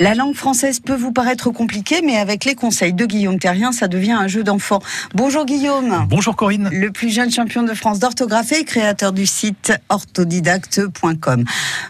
La 0.00 0.14
langue 0.14 0.34
française 0.34 0.80
peut 0.80 0.94
vous 0.94 1.12
paraître 1.12 1.50
compliquée, 1.50 2.00
mais 2.02 2.16
avec 2.16 2.46
les 2.46 2.54
conseils 2.54 2.94
de 2.94 3.04
Guillaume 3.04 3.38
Terrien, 3.38 3.70
ça 3.70 3.86
devient 3.86 4.12
un 4.12 4.28
jeu 4.28 4.42
d'enfant. 4.42 4.80
Bonjour 5.14 5.44
Guillaume. 5.44 6.06
Bonjour 6.08 6.36
Corinne. 6.36 6.70
Le 6.72 6.90
plus 6.90 7.10
jeune 7.10 7.30
champion 7.30 7.64
de 7.64 7.74
France 7.74 7.98
d'orthographe 7.98 8.50
et 8.52 8.64
créateur 8.64 9.12
du 9.12 9.26
site 9.26 9.74
orthodidacte.com. 9.90 11.44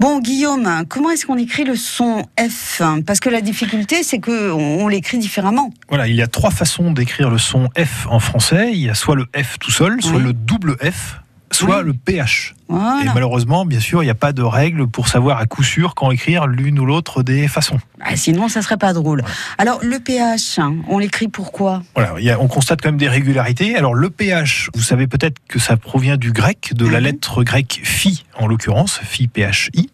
Bon 0.00 0.18
Guillaume, 0.18 0.84
comment 0.88 1.10
est-ce 1.10 1.26
qu'on 1.26 1.38
écrit 1.38 1.62
le 1.62 1.76
son 1.76 2.24
F? 2.40 2.82
Parce 3.06 3.20
que 3.20 3.28
la 3.28 3.40
difficulté, 3.40 4.02
c'est 4.02 4.18
que 4.18 4.50
on 4.50 4.88
l'écrit 4.88 5.18
différemment. 5.18 5.72
Voilà, 5.88 6.08
il 6.08 6.16
y 6.16 6.22
a 6.22 6.26
trois 6.26 6.50
façons 6.50 6.90
d'écrire 6.90 7.30
le 7.30 7.38
son 7.38 7.68
F 7.78 8.08
en 8.10 8.18
français. 8.18 8.70
Il 8.72 8.80
y 8.80 8.90
a 8.90 8.94
soit 8.94 9.14
le 9.14 9.26
F 9.40 9.60
tout 9.60 9.70
seul, 9.70 10.02
soit 10.02 10.18
le 10.18 10.32
double 10.32 10.76
F, 10.78 11.21
soit 11.52 11.82
le 11.82 11.92
PH. 11.92 12.54
Et 12.70 13.06
malheureusement, 13.14 13.66
bien 13.66 13.80
sûr, 13.80 14.02
il 14.02 14.06
n'y 14.06 14.10
a 14.10 14.14
pas 14.14 14.32
de 14.32 14.42
règle 14.42 14.86
pour 14.86 15.08
savoir 15.08 15.38
à 15.38 15.46
coup 15.46 15.62
sûr 15.62 15.94
quand 15.94 16.10
écrire 16.10 16.46
l'une 16.46 16.78
ou 16.78 16.86
l'autre 16.86 17.22
des 17.22 17.46
façons. 17.48 17.78
Ah, 18.00 18.16
sinon, 18.16 18.48
ça 18.48 18.62
serait 18.62 18.78
pas 18.78 18.92
drôle. 18.92 19.22
Alors, 19.58 19.78
le 19.82 19.98
PH, 19.98 20.58
hein, 20.58 20.76
on 20.88 20.98
l'écrit 20.98 21.28
pourquoi 21.28 21.82
Voilà, 21.94 22.14
on 22.40 22.48
constate 22.48 22.80
quand 22.80 22.88
même 22.88 22.98
des 22.98 23.08
régularités. 23.08 23.76
Alors, 23.76 23.94
le 23.94 24.08
PH, 24.08 24.70
vous 24.74 24.82
savez 24.82 25.06
peut-être 25.06 25.36
que 25.48 25.58
ça 25.58 25.76
provient 25.76 26.16
du 26.16 26.32
grec, 26.32 26.72
de 26.74 26.86
la 26.86 26.98
mhm. 26.98 27.04
lettre 27.04 27.44
grecque 27.44 27.80
phi, 27.84 28.24
en 28.38 28.46
l'occurrence, 28.46 29.00
phi, 29.02 29.28
PHI. 29.28 29.90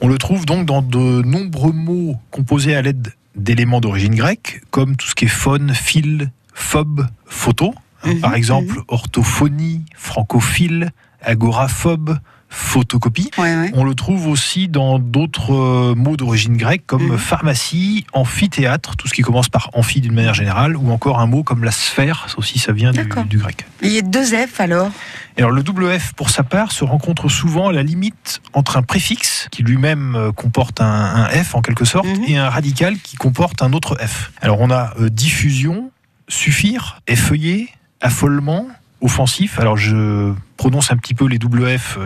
On 0.00 0.08
le 0.08 0.18
trouve 0.18 0.46
donc 0.46 0.66
dans 0.66 0.82
de 0.82 1.22
nombreux 1.22 1.72
mots 1.72 2.16
composés 2.30 2.76
à 2.76 2.82
l'aide 2.82 3.12
d'éléments 3.34 3.80
d'origine 3.80 4.14
grecque, 4.14 4.62
comme 4.70 4.96
tout 4.96 5.06
ce 5.06 5.14
qui 5.14 5.24
est 5.24 5.28
phone, 5.28 5.72
fil, 5.74 6.30
phobe, 6.54 7.06
photo. 7.26 7.74
Mhm, 8.04 8.20
Par 8.20 8.34
exemple, 8.34 8.76
mhm. 8.76 8.84
orthophonie, 8.88 9.84
francophile, 9.94 10.90
agoraphobe, 11.22 12.18
photocopie. 12.50 13.30
On 13.74 13.84
le 13.84 13.94
trouve 13.94 14.26
aussi 14.26 14.68
dans 14.68 14.98
d'autres 14.98 15.54
euh, 15.54 15.94
mots 15.94 16.16
d'origine 16.16 16.56
grecque 16.56 16.82
comme 16.84 17.12
mhm. 17.12 17.18
pharmacie, 17.18 18.04
amphithéâtre, 18.12 18.96
tout 18.96 19.06
ce 19.08 19.14
qui 19.14 19.22
commence 19.22 19.48
par 19.48 19.70
amphi 19.72 20.00
d'une 20.00 20.12
manière 20.12 20.34
générale, 20.34 20.76
ou 20.76 20.90
encore 20.90 21.20
un 21.20 21.26
mot 21.26 21.44
comme 21.44 21.64
la 21.64 21.70
sphère, 21.70 22.26
ça 22.28 22.38
aussi 22.38 22.58
ça 22.58 22.72
vient 22.72 22.90
du, 22.90 23.04
grec. 23.38 23.66
Il 23.82 23.92
y 23.92 23.98
a 23.98 24.02
deux 24.02 24.24
F 24.24 24.60
alors? 24.60 24.90
Alors 25.38 25.52
le 25.52 25.62
double 25.62 25.98
F 25.98 26.12
pour 26.12 26.28
sa 26.28 26.42
part 26.42 26.72
se 26.72 26.84
rencontre 26.84 27.28
souvent 27.28 27.68
à 27.68 27.72
la 27.72 27.82
limite 27.82 28.42
entre 28.52 28.76
un 28.76 28.82
préfixe 28.82 29.48
qui 29.50 29.62
lui-même 29.62 30.16
euh, 30.16 30.32
comporte 30.32 30.80
un, 30.80 31.26
F 31.28 31.54
en 31.54 31.62
quelque 31.62 31.84
sorte 31.84 32.08
et 32.26 32.36
un 32.36 32.50
radical 32.50 32.98
qui 32.98 33.16
comporte 33.16 33.62
un 33.62 33.72
autre 33.72 33.96
F. 33.96 34.32
Alors 34.42 34.60
on 34.60 34.70
a 34.70 34.92
euh, 34.98 35.08
diffusion, 35.08 35.92
suffire, 36.28 37.00
effeuiller, 37.06 37.70
affolement, 38.00 38.66
offensif. 39.00 39.58
Alors 39.58 39.76
je 39.76 40.32
prononce 40.60 40.92
un 40.92 40.98
petit 40.98 41.14
peu 41.14 41.26
les 41.26 41.38
double 41.38 41.66
F, 41.78 41.98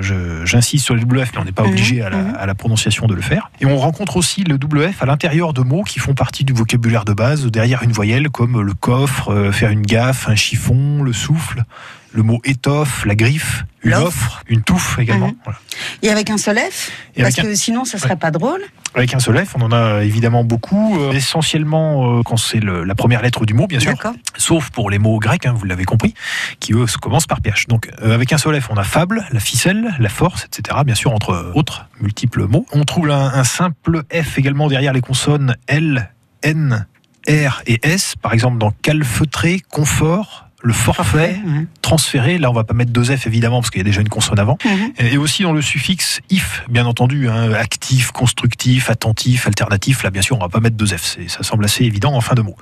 j'insiste 0.44 0.84
sur 0.84 0.94
les 0.94 1.00
double 1.00 1.27
F, 1.27 1.33
mais 1.34 1.41
on 1.41 1.44
n'est 1.44 1.50
pas 1.50 1.64
mhm. 1.64 1.70
obligé 1.70 1.97
mhm. 2.02 2.36
à 2.38 2.47
la, 2.47 2.55
prononciation 2.55 3.08
de 3.08 3.14
le 3.14 3.20
faire. 3.20 3.50
Et 3.60 3.66
on 3.66 3.77
rencontre 3.77 4.16
aussi 4.16 4.44
le 4.44 4.58
double 4.58 4.92
F 4.92 5.02
à 5.02 5.06
l'intérieur 5.06 5.52
de 5.52 5.62
mots 5.62 5.83
qui 5.83 5.98
font 5.98 6.14
partie 6.14 6.44
du 6.44 6.52
vocabulaire 6.52 7.05
de 7.05 7.12
base, 7.12 7.47
derrière 7.47 7.82
une 7.82 7.91
voyelle, 7.91 8.30
comme 8.30 8.62
le 8.62 8.72
coffre, 8.72 9.30
euh, 9.32 9.50
faire 9.50 9.70
une 9.70 9.82
gaffe, 9.82 10.28
un 10.28 10.36
chiffon, 10.36 11.02
le 11.02 11.12
souffle, 11.12 11.64
le 12.12 12.22
mot 12.22 12.41
étoffe, 12.44 13.05
la 13.05 13.16
griffe, 13.16 13.64
une 13.82 13.94
offre, 13.94 14.44
une 14.47 14.62
touffe 14.62 15.00
également. 15.00 15.28
Mhm. 15.28 15.55
Et 16.02 16.10
avec 16.10 16.30
un 16.30 16.38
seul 16.38 16.58
F 16.58 16.92
Parce 17.16 17.34
que 17.34 17.55
sinon, 17.56 17.84
ça 17.84 17.98
serait 17.98 18.16
pas 18.16 18.30
drôle. 18.30 18.62
Avec 18.94 19.12
un 19.12 19.19
seul 19.19 19.44
F, 19.44 19.56
on 19.56 19.62
en 19.62 19.72
a 19.72 20.05
évidemment 20.05 20.44
beaucoup, 20.44 20.97
euh, 21.00 21.12
essentiellement 21.12 22.19
euh, 22.19 22.22
quand 22.22 22.36
c'est 22.36 22.60
la 22.62 22.94
première 22.94 23.22
lettre 23.22 23.44
du 23.44 23.52
mot, 23.52 23.66
bien 23.66 23.80
sûr, 23.80 23.94
sauf 24.36 24.70
pour 24.70 24.88
les 24.88 24.98
mots 24.98 25.19
grecs, 25.19 25.47
hein, 25.47 25.55
vous 25.56 25.64
l'avez 25.64 25.84
compris, 25.84 26.14
qui 26.60 26.72
eux 26.75 26.86
commencent 27.00 27.27
par 27.27 27.41
PH. 27.41 27.66
Donc 27.66 27.91
euh, 28.02 28.14
avec 28.14 28.32
un 28.32 28.38
seul 28.38 28.44
On 28.47 28.77
a 28.77 28.84
fable, 28.84 29.25
la 29.33 29.41
ficelle, 29.41 29.95
la 29.98 30.09
force, 30.11 30.45
etc. 30.45 30.81
Bien 30.84 30.95
sûr, 30.95 31.12
entre 31.12 31.53
autres 31.55 31.87
multiples 32.00 32.47
mots. 32.47 32.67
On 32.73 32.84
trouve 32.84 33.11
un, 33.11 33.33
un 33.33 33.45
simple 33.45 34.03
F 34.12 34.37
également 34.37 34.69
derrière 34.69 34.92
les 34.92 35.00
consonnes 35.00 35.56
L, 35.67 36.12
N, 36.43 36.87
R 37.27 37.62
et 37.66 37.81
S, 37.82 38.16
par 38.21 38.34
exemple 38.34 38.59
dans 38.59 38.71
calfeutré, 38.82 39.60
confort, 39.71 40.44
le 40.64 40.72
forfait 40.72 41.36
transféré. 41.82 42.38
Là, 42.38 42.50
on 42.50 42.54
va 42.54 42.64
pas 42.64 42.75
mettre 42.75 42.91
deux 42.91 43.04
F 43.04 43.26
évidemment 43.26 43.60
parce 43.60 43.70
qu'il 43.70 43.78
y 43.78 43.82
a 43.82 43.84
déjà 43.84 44.00
une 44.00 44.08
consonne 44.08 44.38
avant. 44.38 44.58
Mhm. 44.64 44.92
Et 44.98 45.19
aussi 45.19 45.42
dans 45.42 45.52
le 45.52 45.60
suffixe 45.60 46.20
if, 46.30 46.64
bien 46.70 46.86
entendu, 46.86 47.28
hein, 47.28 47.52
actif, 47.52 48.10
constructif, 48.10 48.88
attentif, 48.91 49.47
alternatif. 49.47 50.02
Là, 50.02 50.10
bien 50.10 50.22
sûr, 50.22 50.36
on 50.36 50.41
va 50.41 50.48
pas 50.48 50.60
mettre 50.60 50.76
deux 50.76 50.86
F. 50.86 51.19
Ça 51.28 51.42
semble 51.42 51.66
assez 51.66 51.84
évident 51.84 52.14
en 52.14 52.20
fin 52.22 52.34
de 52.34 52.41
mot. 52.41 52.56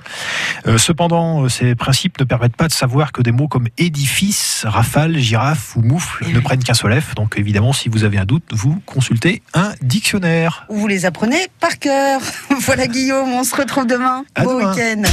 Euh, 0.67 0.77
cependant, 0.77 1.43
euh, 1.43 1.49
ces 1.49 1.75
principes 1.75 2.19
ne 2.19 2.25
permettent 2.25 2.57
pas 2.57 2.67
de 2.67 2.73
savoir 2.73 3.13
que 3.13 3.21
des 3.21 3.31
mots 3.31 3.47
comme 3.47 3.69
édifice, 3.77 4.65
rafale, 4.67 5.17
girafe 5.17 5.77
ou 5.77 5.81
moufle 5.81 6.25
eh 6.27 6.33
ne 6.33 6.39
prennent 6.41 6.63
qu'un 6.63 6.73
seul 6.73 6.99
F. 7.01 7.15
Donc 7.15 7.35
évidemment, 7.37 7.71
si 7.71 7.87
vous 7.87 8.03
avez 8.03 8.17
un 8.17 8.25
doute, 8.25 8.43
vous 8.51 8.81
consultez 8.85 9.41
un 9.53 9.71
dictionnaire. 9.81 10.65
Vous 10.69 10.87
les 10.87 11.05
apprenez 11.05 11.47
par 11.61 11.79
cœur. 11.79 12.19
voilà 12.59 12.87
Guillaume, 12.87 13.29
on 13.29 13.45
se 13.45 13.55
retrouve 13.55 13.87
demain. 13.87 14.25
bon 14.43 14.57
week-end. 14.57 15.03